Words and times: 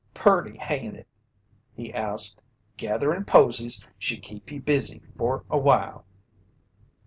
"Purty, 0.15 0.57
hain't 0.57 0.95
it?" 0.95 1.07
he 1.75 1.93
asked. 1.93 2.41
"Gatherin' 2.75 3.23
posies 3.23 3.85
should 3.99 4.23
keep 4.23 4.49
ye 4.49 4.57
busy 4.57 4.99
for 5.15 5.43
awhile. 5.47 6.05